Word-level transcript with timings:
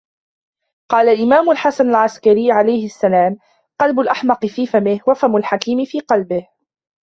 قالَ 0.89 1.09
الإمامُ 1.09 1.49
الْحَسَنِ 1.51 1.89
الْعَسْكَري- 1.89 2.51
عليه 2.51 2.85
السلام-: 2.85 3.37
قَلْبُ 3.81 3.99
الاْحْمَقِ 3.99 4.45
في 4.45 4.67
فَمِهِ، 4.67 4.99
وَفَمُ 5.07 5.35
الْحَكيمِ 5.37 5.85
في 5.85 5.99
قَلْبِهِ. 5.99 6.47